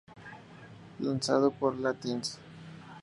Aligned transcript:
Lanzado 0.99 1.51
por 1.51 1.79
Lantis. 1.79 2.39